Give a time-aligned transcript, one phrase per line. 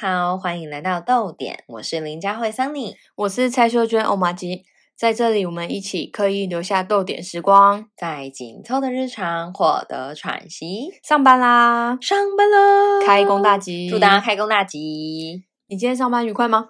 [0.00, 4.62] 好，欢迎来到豆点，我是林佳慧 Sunny，我是蔡秀娟欧玛吉，
[4.96, 10.90] 在这里我们一起刻意留下豆点时光，在紧凑的日常获得喘息。
[11.02, 15.42] 上班啦，上班喽，开工大吉，祝大家开工大吉！
[15.66, 16.68] 你今天上班愉快吗？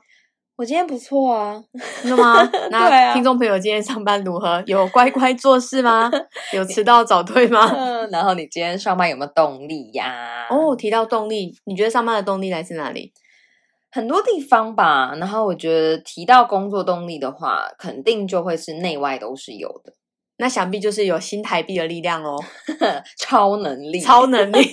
[0.59, 1.63] 我今天不错啊，
[2.03, 2.43] 真的吗？
[2.73, 4.61] 那啊听众朋友今天上班如何？
[4.67, 6.11] 有乖乖做事吗？
[6.53, 7.65] 有迟到早退吗？
[7.73, 10.49] 嗯，然后你今天上班有没有动力呀？
[10.51, 13.13] 哦，提到动力，你觉得上班的动力来自哪里？
[13.93, 15.15] 很多地方吧。
[15.15, 19.93] 然后我觉得提到工作动力的话，肯定就会是内外都是有的，
[20.39, 22.37] 那想必就是有新台币的力量哦，
[23.19, 24.71] 超能力，超能力。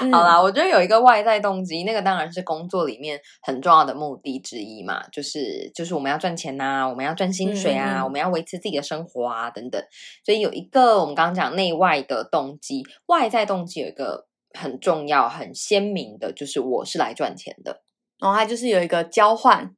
[0.00, 9.82] 嗯好啦，我觉得有一个外在动机，那个当然是工作里面很重要的目的之一嘛，就是就是我们要赚钱呐、我们要赚薪水啊，我们要维持自己的生活啊等等。
[10.24, 14.26] 所以有一个我们刚刚讲内外的动机，外在动机有一个
[14.58, 17.82] 很重要、很鲜明的，就是我是来赚钱的。
[18.18, 19.74] 然后它就是有一个交换，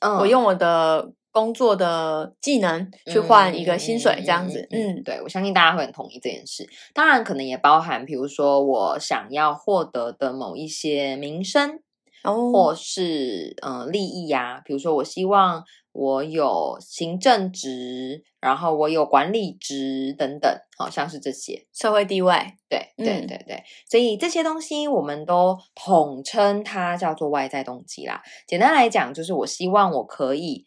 [0.00, 4.68] 嗯我用我的工作的技能去换一个薪水，这样子。
[4.70, 6.68] 嗯，嗯，对，我相信大家会很同意这件事。
[6.94, 11.80] 当然，可能也包含，比如说我想要获得的某一些名声，
[12.22, 21.66] 哦，或是呃利益呀、比如说我希望我有行政职，然后我有管理职等等，好像是这些。
[21.72, 22.34] 社会地位。
[22.68, 28.22] 对对嗯对对，所以这些东西我们都统称它叫做外在动机啦。
[28.46, 30.64] 简单来讲，就是我希望我可以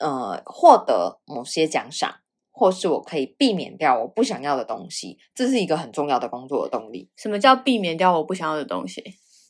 [0.00, 2.16] 呃获得某些奖赏，
[2.50, 7.08] 或是我可以避免掉我不想要的东西，这是一个很重要的工作的动力。
[7.16, 9.02] 什么叫避免掉我不想要的东西？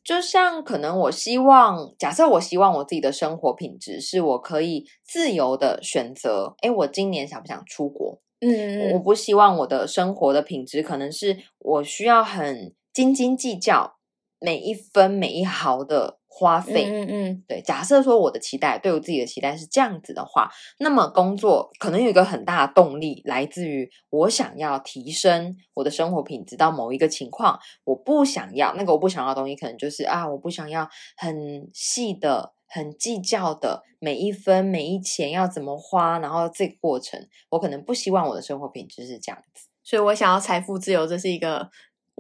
[0.03, 8.21] 就像可能我希望，假设我希望我自己的生活品质是我可以自由的选择，诶，我今年想不想出国？
[8.41, 13.99] 嗯我不希望我的生活的品质可能是我需要很斤斤计较
[14.41, 16.87] 每一分每一毫的花费。
[16.89, 39.67] 嗯嗯对，假设说我的期待对我自己的期待是这样子的话，那么工作可能有一个很大的动力来自于我想要提升我的生活品质到某一个情况，我不想要那个我不想要的东西，可能就是啊，我不想要很细的、很计较的每一分每一钱要怎么花，然后这个过程，我可能不希望我的生活品质是这样子。
[39.83, 41.69] 所以我想要财富自由，这是一个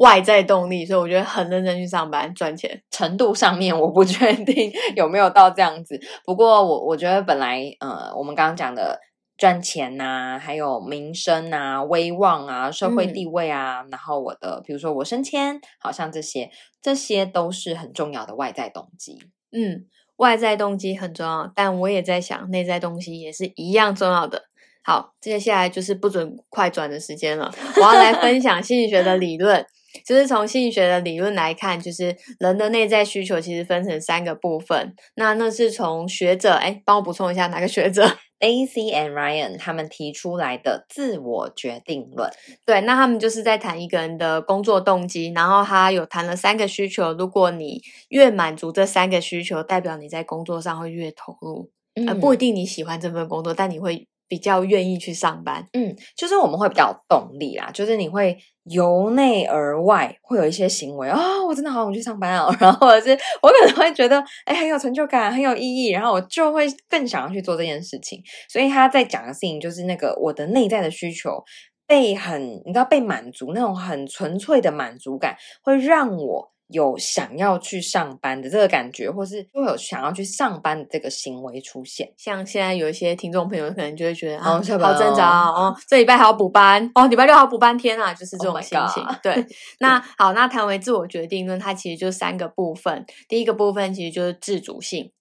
[0.00, 2.82] 外在动力，所以我觉得很认真去上班赚钱。
[2.90, 8.98] 程度上面我不确定有没有到这样子， 不过我我觉得本来呃，我们刚刚讲的
[9.36, 16.50] 赚钱呐、还有名声啊、威望啊、社会嗯地位啊，然后我的比如说我升迁，好像这些
[16.80, 19.18] 这些都是很重要的外在动机。
[19.52, 19.84] 嗯，
[20.16, 24.44] 外在动机很重要，但我也在想，内在动机也是一样重要的。
[24.82, 29.66] 好，接下来就是不准快转的时间了，我要来分享心理学的理论。
[30.04, 34.94] 就是从心理学的理论来看，就是人的内在需求其实分成三个部分。
[35.16, 42.30] 那那是从学者，哎，帮我补充一下哪个学者？Daisy and Ryan 他们提出来的自我决定论，
[42.64, 51.70] 对，那他们就是在谈一个人的工作动机，然后他有谈了三个需求，如果你越满足这三个需求，代表你在工作上会越投入。
[52.06, 55.66] 呃，不一定你喜欢这份工作，但你会比较愿意去上班。
[55.72, 58.38] 嗯，就是我们会比较有动力啦，就是你会
[58.70, 68.22] 由内而外会有一些行为啊、我真的好想去上班哦， 然后或者是我可能会觉得哎很有成就感，很有意义，然后我就会更想要去做这件事情。
[68.48, 71.42] 所以他在讲的事情就是那个我的内在的需求
[71.86, 76.52] 被很你知道被满足，那种很纯粹的满足感会让我。
[76.72, 82.12] 有想要去上班的这个感觉，或是会有想要去上班的这个行为出现。
[82.16, 89.04] 像现在有一些听众朋友可能就会觉得啊，哦好挣扎哦这礼拜还要补班哦，礼拜六还要补半天啊，就是这 Oh 种心情。
[89.22, 89.46] 对，
[89.80, 93.04] 那好，那谈为自我决定论，它其实就三个部分。
[93.28, 95.12] 第一个部分其实就是自主性，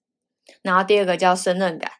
[0.62, 1.90] 然后第二个叫胜任感，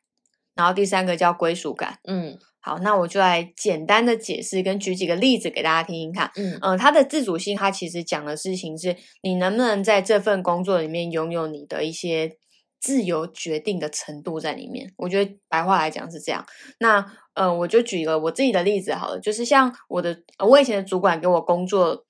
[0.55, 1.99] 然后第三个叫归属感。
[2.09, 6.31] 嗯好，那我就来简单的解释跟举几个例子给大家听听看。
[6.37, 12.37] 嗯嗯、它的自主性，他其实讲的事情是你能不能在这份工作里面拥有你的一些
[12.79, 14.93] 自由决定的程度在里面。
[14.97, 16.45] 我觉得白话来讲是这样。
[16.79, 22.05] 那呃，我就举一个我自己的例子好了，就是像我的呃我以前的主管给我工作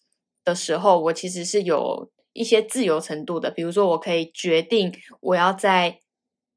[0.45, 6.01] 的时候，我其实是有一些自由程度的，比如说我可以决定我要在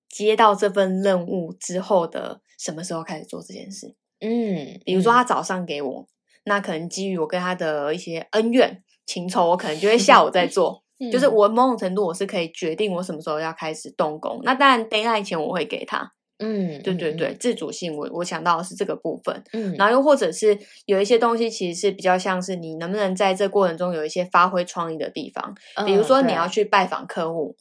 [0.10, 3.96] 接到这份任务之后的什么时候开始做这件事。
[4.22, 6.08] 嗯，比如说嗯他早上给我，
[6.46, 10.82] 那可能基于我跟他的一些恩怨情仇，我可能就会下午再做。
[11.12, 14.40] 就是嗯我某种程度我是可以决定我什么时候要开始动工。
[14.44, 19.44] 那当然 d a y l i g h t 前我会给他，嗯，对对对，自主性我我想到的是这个部分。
[19.52, 27.58] 嗯，然后又或者是有一些东西其实是比较像是你能不能在这过程中有一些发挥创意的地方，嗯，比如说你要去拜访客户。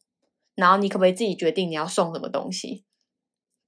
[0.55, 2.85] 然后你可不可以自己决定你要送什么东西？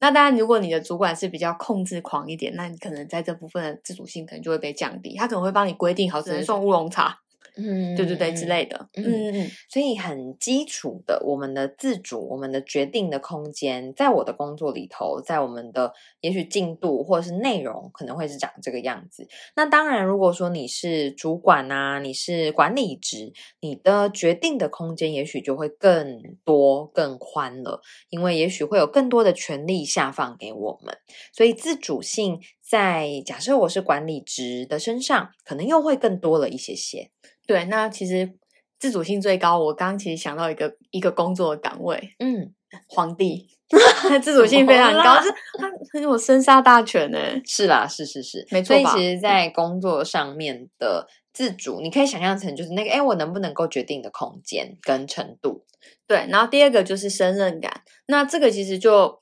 [0.04, 7.20] 那当然，如果你的主管是比较控制狂一点，那你可能在这部分的自主性可能就会被降低，他可能会帮你规定好只能送乌龙茶。
[7.56, 9.04] 嗯，对对对，之类的，嗯。
[9.04, 19.26] 嗯嗯，所以很基础的，我们的自主，我们的决定的空间，在我的工作里头，在我们的也许进度或者是内容，可能会是长这个样子。
[19.56, 30.96] 那当然，如果说你是主管啊，你是管理职，你的决定的空间也许就会更多、更宽了，因为也许会有更多的权利下放给我们，
[31.32, 37.10] 所以自主性在假设我是管理职的身上，可能又会更多了一些些。
[37.46, 38.32] 对，那其实
[38.78, 39.58] 自主性最高。
[39.58, 42.54] 我刚刚其实想到一个一个工作的岗位，嗯，
[42.88, 43.46] 皇帝，
[44.22, 45.28] 自主性非常高，是
[45.58, 47.18] 他很有生杀大权呢。
[47.44, 48.74] 是啦，是是是，没错。
[48.74, 55.66] 所以其实，在工作上面的自主，你可以想象成就是那个，哎，我能不能够决定的空间跟程度？
[56.06, 56.26] 对。
[56.30, 59.20] 然后第二个就是胜任感，那这个其实就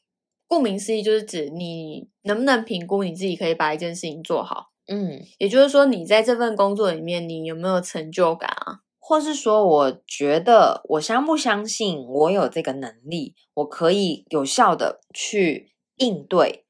[0.52, 4.66] 顾名思义，就是指你能不能评估你自己可以把一件事情做好。
[4.86, 8.80] 嗯，也就是说，你在这份工作里面，你有没有成就感啊？
[8.98, 16.66] 或是说，我觉得我相不相信我有这个能力，我可以有效的去应对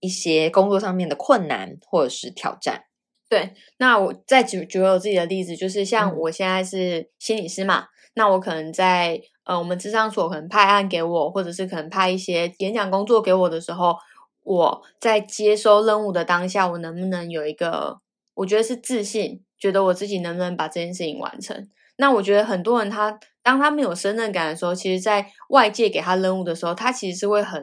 [0.00, 2.84] 一些工作上面的困难或者是挑战。
[3.28, 13.96] 对，那我再举举我自己的例子，就是像我现在是心理师嘛，那我可能在呃，我们智商所可能派案给我，或者是可能派一些演讲工作给我的时候。
[14.42, 17.98] 我在接收任务的当下，我能不能有一个，
[18.34, 21.68] 我觉得是自信，觉得我自己能不能把这件事情完成？
[21.96, 27.62] 那我觉得很多人他当他没有胜任感的时候，其实在外界给他任务的时候，他其实是会很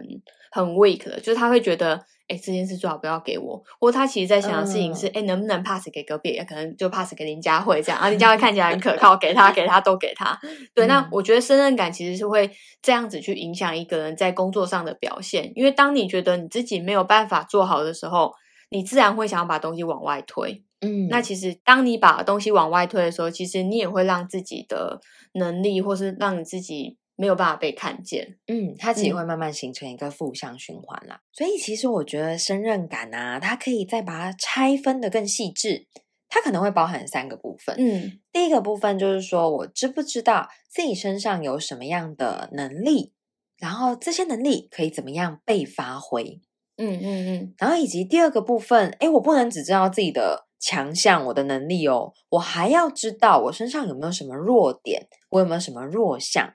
[0.51, 2.05] 很 weak 的，就是他会觉得。
[2.29, 3.61] 哎，这件事最好不要给我。
[3.79, 6.39] 或他其实在想的事情是，哎，能不能 pass 给隔壁？
[6.47, 10.39] 可能就 pass 给林佳慧这样，啊，林佳慧看起来很可靠，给他，给他，都给他。
[10.73, 12.49] 对，那我觉得胜任感其实是会
[12.81, 15.51] 这样子去影响一个人在工作上的表现。
[15.55, 18.33] 因为当你觉得你自己没有办法做好的时候，
[18.69, 20.63] 你自然会想要把东西往外推。
[20.81, 24.99] 嗯，那其实当你把东西往外推的时候，其实你也会让自己的
[25.33, 26.97] 能力，或是让你自己。
[27.23, 31.21] 没有办法被看见，嗯，它其实会慢慢形成一个负向循环啦。
[31.31, 35.87] 所以其实我觉得胜任感啊，它可以再把它拆分的更细致，
[36.27, 37.73] 它可能会包含三个部分。
[37.79, 43.13] 嗯，第一个部分就是说我知不知道自己身上有什么样的能力，
[43.57, 46.41] 然后这些能力可以怎么样被发挥。
[46.75, 56.53] 嗯嗯嗯，然后以及第二个部分，哎，我不能只知道自己的强项、我的能力哦，我还要知道我身上有没有什么弱点，我有没有什么弱项。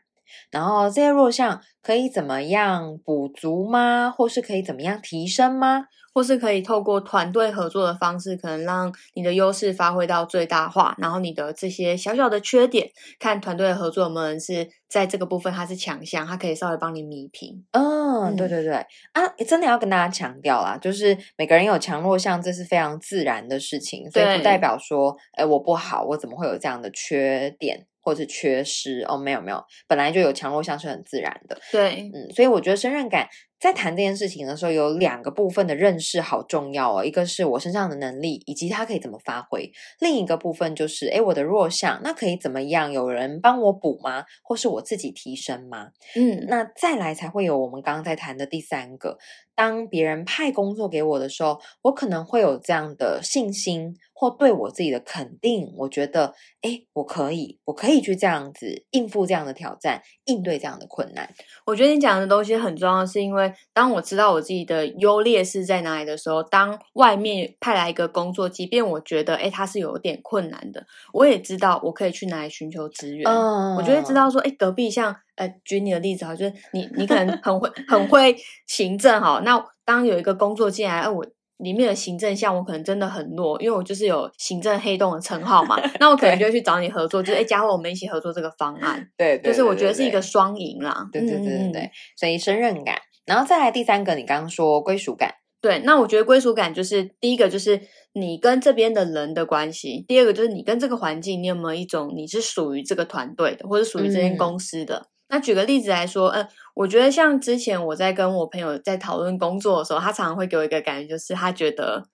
[0.50, 4.10] 然后这些弱项可以怎么样补足吗？
[4.10, 5.86] 或是可以怎么样提升吗？
[6.14, 10.96] 或是可以透过团队合作的方式，可能让你的优势发挥到最大化。
[10.98, 12.90] 然后你的这些小小的缺点，
[13.20, 17.64] 看团队的合作有没有人是在这个部分他是强项，他可以稍微帮你弥平。
[17.70, 18.74] 嗯，对对对
[19.12, 27.86] 啊，真的要跟大家强调啦，就是每个人有强弱项，这是非常自然的事情，所以不代表说，哎，我不好，我怎么会有这样的缺点？
[28.08, 31.60] 或者缺失哦，没有没有，本来就有强弱项是很自然的。
[31.70, 33.28] 对，嗯，所以我觉得胜任感
[33.60, 37.04] 在谈这件事情的时候，有两个部分的认识好重要哦。
[37.04, 42.92] 一个是我身上的能力，以及它可以怎么发挥；另一个部分就是，哎，我的弱项，那可以怎么样？
[42.92, 44.24] 有人帮我补吗？
[44.42, 45.88] 或是我自己提升吗？
[46.14, 49.18] 嗯，那再来才会有我们刚刚在谈的第三个。
[49.54, 55.74] 当别人派工作给我的时候，我可能会有这样的信心或对我自己的肯定。
[55.76, 61.28] 我觉得，哎，我可以，我可以去这样子应付这样的挑战，应对这样的困难。
[61.66, 73.30] 我觉得你讲的东西很重要，是因为当我知道我自己的优劣势在哪里的时候，当外面派来一个工作，即便我觉得，哎，它是有点困难的，我也知道我可以去哪里寻求资源。
[73.30, 75.16] 嗯，我就会知道说，哎，隔壁像。
[75.38, 78.36] 呃，举你的例子哈，就是你，你可能很会很会
[78.66, 79.40] 行政哈。
[79.44, 81.24] 那当有一个工作进来，哎，我
[81.58, 85.80] 里面的行政项我可能真的很弱，因为我就是有行政黑洞的称号嘛。
[86.00, 89.08] 那我可能就去找你合作，就是哎，加惠我们一起合作这个方案。
[89.16, 91.08] 对，就是我觉得是一个双赢啦。
[91.12, 92.96] 对对对对对，所以胜任感，
[93.28, 95.34] 然后再来第三个，你刚刚说归属感。
[95.60, 97.80] 对，那我觉得归属感就是第一个，就是
[98.12, 105.08] 你跟这边的人的关系；第二个就是你跟这个环境，你有没有一种你是属于这个团队的，或者属于这间公司的。
[105.28, 112.08] 那举个例子来说，嗯，我觉得像之前我在跟我朋友在讨论工作的时候，他常常会给我一个感觉，就是他觉得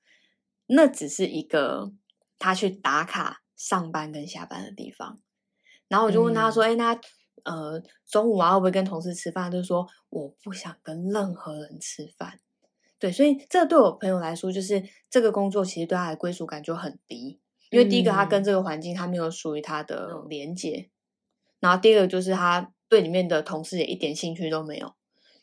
[0.67, 1.93] 那只是一个
[2.39, 5.19] 他去打卡上班跟下班的地方。
[5.87, 6.99] 然后我就问他说：“哎，那
[7.45, 12.41] 呃中午啊会不会跟同事吃饭？”就是说我不想跟任何人吃饭。
[12.99, 17.39] 对，所以这对我朋友来说，就是这个工作其实对他的归属感就很低，
[17.71, 20.89] 因为第一个他跟这个环境他没有属于他的连接。
[21.61, 24.95] 然后第二个就是他对里面的同事也一点兴趣都没有。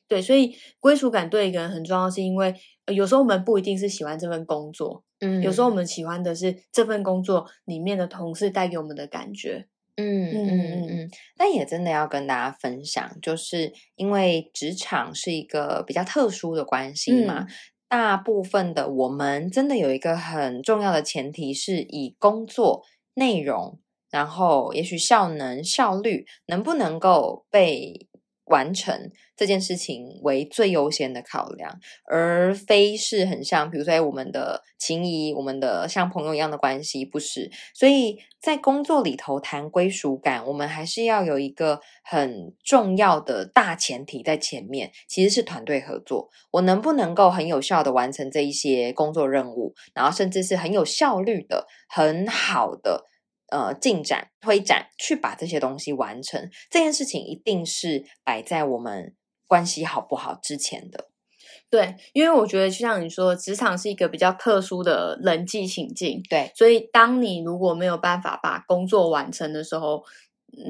[0.07, 2.53] 对，所以归属感对一个人很重要，是因为
[2.87, 9.67] 有时候我们不一定是喜欢这份工作，嗯有时候我们喜欢的是这份工作里面的同事带给我们的感觉。
[10.01, 17.45] 嗯嗯嗯嗯，但也真的要跟大家分享，就是因为职场是一个比较特殊的关系嘛，
[17.87, 22.83] 大部分的我们真的有一个很重要的前提，是以工作
[23.15, 23.79] 内容，
[24.09, 28.07] 然后也许效能、效率能不能够被
[28.45, 37.49] 完成这件事情为最优先的考量，而非是很像，比如说，我们的情谊，我们的像朋友一样的关系，不是。
[37.73, 46.29] 所以在工作里头谈归属感，我们还是要有一个很重要的大前提在前面，其实是团队合作。
[46.51, 53.05] 我能不能够很有效的完成这一些工作任务，然后甚至是很有效率的、很好的。
[53.51, 59.13] 呃，进展推展去把这些东西完成，这件事情一定是摆在我们
[59.45, 61.09] 关系好不好之前的。
[61.69, 70.03] 对，因为我觉得就像你说，职场是一个比较特殊的人际情境，对，所以当你如果没有办法把工作完成的时候，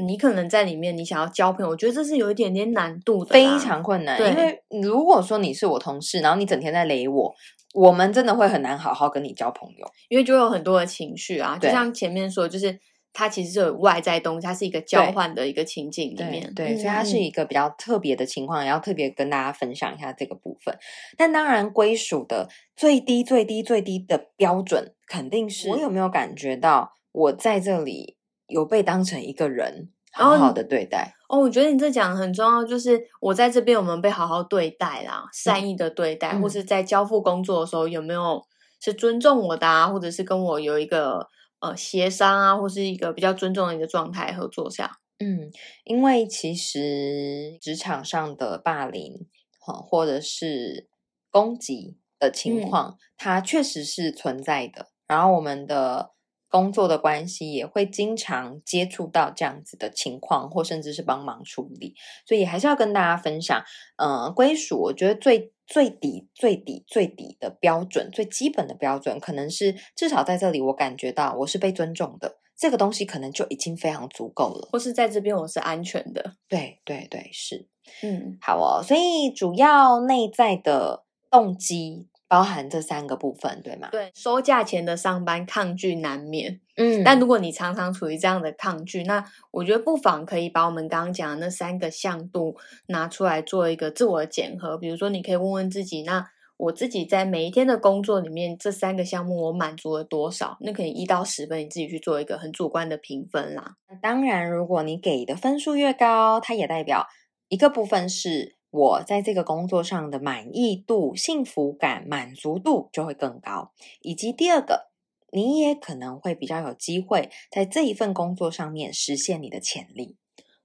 [0.05, 4.19] 你可能在里面你想要交朋友，我觉得这是有一点点难度的，非常困难。
[4.19, 7.33] 因为如果说你是我同事，然后你整天在雷我。
[7.73, 12.77] 我们真的会很难好好跟你交朋友，因为就有很多的情绪啊，就像前面说，就是
[13.13, 20.77] 它其实是有外在东西，它是一个交换的一个情境里面，对，所以它是一个比较特别的情况，也要特别跟大家分享一下这个部分。
[21.17, 28.17] 但当然，归属的最低、最低、最低的标准，肯定是我有没有感觉到我在这里
[28.51, 29.89] 有被当成一个人。
[30.13, 38.45] 好好的对待哦，我觉得你这讲很重要，就是我在这边我们被好好对待啦，善意的对待，或是在交付工作的时候有没有
[38.81, 41.29] 是尊重我的啊，或者是跟我有一个
[41.61, 44.97] 呃协商啊，或是一个比较尊重的一个状态合作下。
[45.19, 45.49] 嗯，
[45.85, 49.27] 因为其实职场上的霸凌
[49.61, 50.89] 或者是
[51.29, 54.87] 攻击的情况，它确实是存在的。
[55.07, 56.11] 然后我们的。
[56.51, 61.95] 工作的关系也会经常接触到这样子的情况，或甚至是帮忙处理，
[62.27, 63.63] 所以还是要跟大家分享。
[63.95, 74.67] 嗯，归属，我觉得最最底、最底、最底的标准，最基本的标准，可能是至少在这里，我感觉到我是被尊重的，这个东西可能就已经非常足够了。
[74.73, 77.65] 或是在这边我是安全的，对对对，是，
[78.03, 78.83] 嗯，好哦。
[78.83, 82.09] 所以主要内在的动机。
[82.31, 83.89] 包含这三个部分，对吗？
[83.91, 89.21] 对，收价钱的上班抗拒难免，嗯，但如果你常常处于这样的抗拒，那
[89.51, 92.55] 我觉得不妨可以把我们刚刚讲的那三个向度
[92.87, 94.77] 拿出来做一个自我检核。
[94.77, 100.55] 比如说，你可以问问自己，那我自己在每一天的工作里面，这三个项目我满足了多少？
[100.61, 103.73] 那可以一到十分，你自己去做一个很主观的评分啦。
[104.01, 107.07] 当然，如果你给的分数越高，它也代表
[107.49, 108.55] 一个部分是。
[108.71, 114.87] 我在这个工作上的满意度、幸福感、满足度就会更高，以及第二个，
[115.31, 120.15] 你也可能会比较有机会在这一份工作上面实现你的潜力。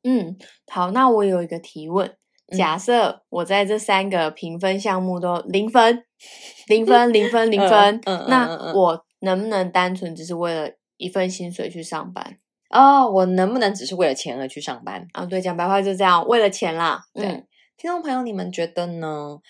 [0.04, 0.36] 嗯，
[0.70, 2.16] 好，那我有一个提问：
[2.56, 6.04] 假设我在这三个评分项目都零分、
[6.68, 12.38] 零分、零分、零分， 那我能不能单纯只是为了一份薪水去上班？
[12.70, 15.08] 哦，我能不能只是为了钱而去上班？
[15.12, 17.02] 啊，对，讲白话就这样，为了钱啦。
[17.12, 17.44] 对。
[17.76, 19.40] 听众朋友，你们觉得呢？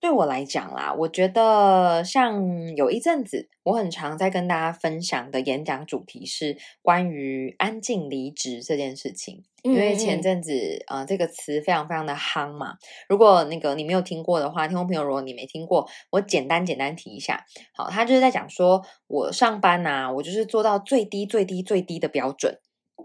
[0.00, 9.42] 对我来讲啦，我觉得像有一阵子，我很常在跟大家分享的演讲主题是关于安静离职这件事情。
[9.62, 12.76] 因为前阵子呃，这个词非常非常的夯嘛。
[13.08, 17.44] 如果那个你没有听过的话，听众朋友，如果你没听过，我简单简单提一下。
[17.74, 22.58] 好，他就是在讲说，我上班呐，我就是做到最低最低最低的标准，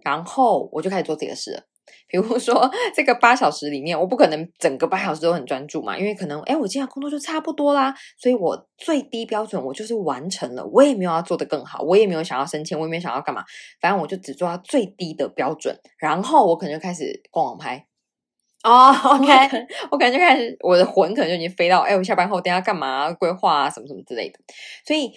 [0.04, 1.64] 然后我就开始做自己的事了。
[2.08, 13.44] 比如说， 这个八小时里面，我不可能整个八小时都很专注嘛，因为可能，哎，我今天工作就差不多啦，所以我最低标准我就是完成了，我也没有要做的更好，我也没有想要升迁，我也没有想要干嘛，
[13.82, 17.86] 反正我就只做到最低的标准，然后我可能就开始逛网拍。
[18.64, 19.34] 哦，OK，
[19.92, 24.40] 我可能就开始我的魂可能就已经飞到，哎，我下班后等下干嘛规划啊，什么什么之类的，
[24.86, 25.12] 所以。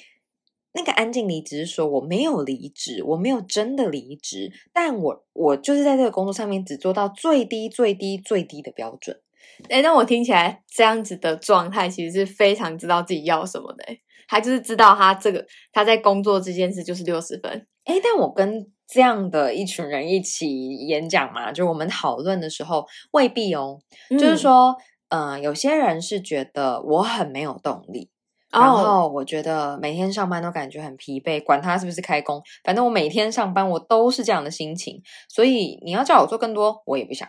[0.78, 9.20] 那个安静离职是说我没有离职，我没有真的离职，但我我就是在这个工作上面只做到最低最低最低的标准。
[9.68, 13.84] 哎，那我听起来这样子的状态其实是非常知道自己要什么的。
[14.28, 17.66] 他就是知道他这个他在工作这件事就是六十分。
[17.82, 23.80] 哎，但我跟这样的一群人一起演讲嘛，就我们讨论的时候未必哦。
[24.10, 24.76] 就是说，
[25.08, 28.10] 嗯，有些人是觉得我很没有动力。
[28.50, 35.02] 然后我觉得每天上班都感觉很疲惫，管他是不是开工，反正我每天上班我都是这样的心情。
[35.28, 37.28] 所以你要叫我做更多，我也不想。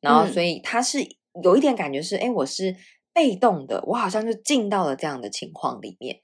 [0.00, 0.98] 然后嗯所以他是
[1.42, 2.76] 有一点感觉是，哎，我是
[3.12, 6.20] 被动的，我好像就进到了这样的情况里面。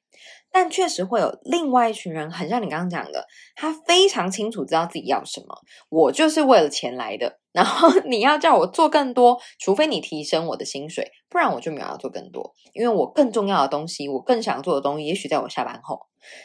[0.52, 5.46] 但确实会有另外一群人，很像你刚刚讲的，他非常清楚知道自己要什么，
[5.88, 7.40] 我就是为了钱来的。
[7.52, 16.00] 然后你要叫我做更多，除非你提升我的薪水，不然我就没有要做更多，因为我更重要的东西，我更想做的东西，也许在我下班后。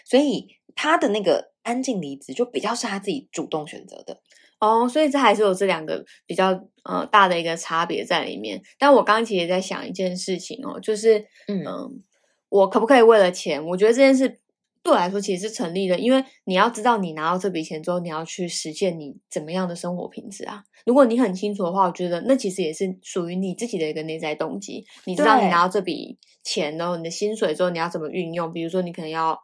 [0.06, 4.20] 所以他的那个安静离职，就比较是他自己主动选择的。
[4.60, 6.50] 哦，所以这还是有这两个比较
[6.84, 8.62] 呃大的一个差别在里面。
[8.78, 12.04] 但我刚刚其实也在想一件事情哦，就是嗯嗯，
[12.50, 13.66] 我可不可以为了钱？
[13.66, 14.40] 我觉得这件事
[14.84, 20.64] 对我来说其实是成立的，因为你要知道你拿到这笔钱之后，你要去实现你怎么样的生活品质啊。
[20.86, 24.86] 如果你很清楚的话，我觉得那其实也是属于你自己的一个内在动机。
[25.06, 28.54] 你知道你拿到这笔钱然后你的薪水之后，你要怎么运用？
[28.54, 29.38] 比如说你可能要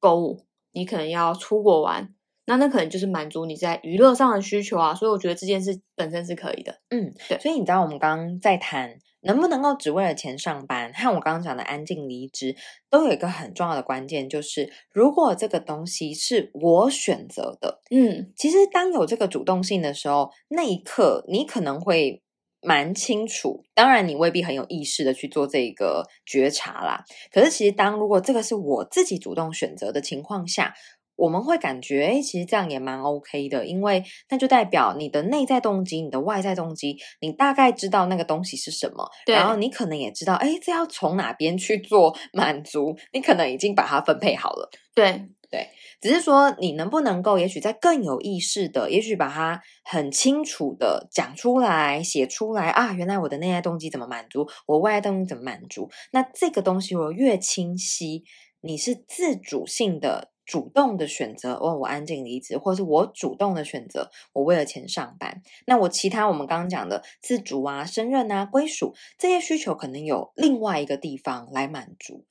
[0.00, 2.12] 购物，你可能要出国玩。
[2.46, 6.78] 那那可能就是满足你在娱乐上的需求啊，所以我觉得这件事本身是可以的。
[6.90, 12.54] 嗯，对所以你知道我们刚刚在谈能不能够只为了钱上班，和我刚刚讲的安静离职，
[12.90, 22.22] 都有一个很重要的关键，就是如果这个东西是我选择的，嗯，其实当有这个主动性的时候，那一刻你可能会
[22.60, 27.04] 蛮清楚，当然你未必很有意识的去做这个觉察啦。
[27.30, 30.74] 可是其实当如果这个是我自己主动选择的情况下，
[31.16, 44.70] 我们会感觉，哎，其实这样也蛮 OK 的，因为那就代表你的内在动机、你的外在动机，你大概知道那个东西是什么，然后你可能也知道，哎，这要从哪边去做满足，你可能已经把它分配好了。
[44.94, 45.68] 对对，
[46.00, 55.88] 只是说你能不能够，也许在更有意识的，也许把它很清楚的讲出来、写出来啊，原来我的内在动机怎么满足，我外在动机怎么满足？
[56.10, 58.24] 那这个东西我越清晰，
[58.60, 65.42] 你是自主性的、主动的选择，哦，我安静离职，或者是我主动的选择，我为了钱上班。
[65.66, 72.24] 那我其他我们刚刚讲的自主啊、胜任啊、归属这些需求，可能有另外一个地方来满足。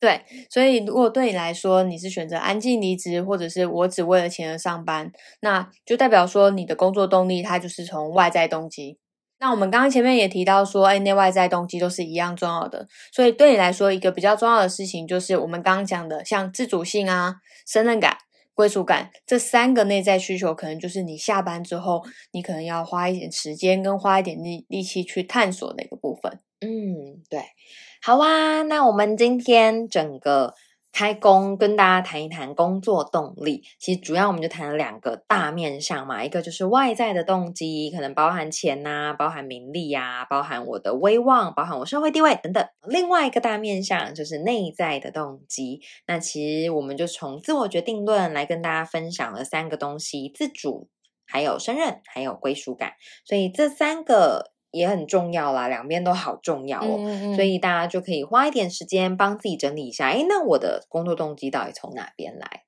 [0.00, 8.98] 对，所以如果对你来说，你是选择安静离职，或者是我只为了钱而上班，那就代表说你的工作动力它就是从外在动机。
[9.40, 12.88] 那我们刚刚前面也提到说，哎，内外在动机都是一样重要的。
[13.12, 18.16] 所以对你来说，一个比较重要的事情就是我们刚刚讲的，像自主性啊、胜任感、
[18.54, 26.40] 归属感这三个内在需求，可能就是你下班之后，你可能要花一点时间跟花一点力力气去探索的一个部分。
[26.60, 27.40] 嗯，对，
[28.02, 30.54] 好啊，那我们今天整个
[30.98, 33.62] 开工跟大家谈一谈工作动力。
[33.78, 42.66] 其实主要我们就谈了两个大面向嘛，一个就是外在的动机，可能包含钱呐、包含名利呀、包含我的威望，包含我社会地位等等。
[42.88, 45.80] 另外一个大面向就是内在的动机。
[46.08, 50.88] 那其实我们就从自我决定论来跟大家分享了三个东西：自主。
[51.30, 56.96] 还有胜任，还有归属感，所以这三个也很重要啦，两边都好重要哦。
[56.98, 62.64] 嗯所以大家就可以花一点时间帮自己整理一下，诶，那我的工作动机到底从哪边来？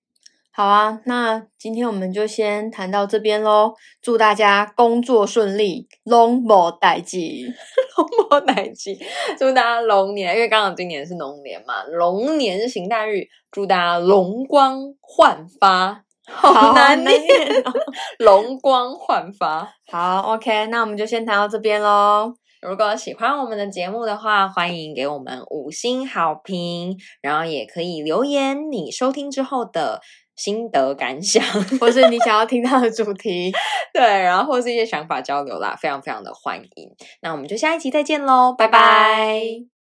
[0.52, 3.72] 好啊，那今天我们就先谈到这边喽。
[4.02, 7.46] 祝大家工作顺利，龙某代吉。
[7.96, 8.98] 龙波奶鸡，
[9.38, 16.04] 祝大家龙年，因为刚好今年是龙年嘛，龙年是行大运，祝大家龙光焕发。
[16.32, 17.72] 好难念，念哦。
[18.18, 19.68] 龙光焕发。
[19.90, 22.32] 好，OK，那我们就先谈到这边喽。
[22.62, 29.98] 如果喜欢我们的节目的话，欢迎给我们五星好评，然后也可以留言你收听之后的
[30.36, 31.42] 心得感想，
[31.80, 33.50] 或是你想要听到的主题。
[33.94, 36.90] 对，然后或是一些想法交流啦，非常非常的欢迎。
[37.22, 38.78] 那我们就下一期再见喽，拜拜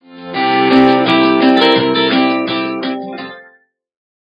[0.01, 1.88] 拜拜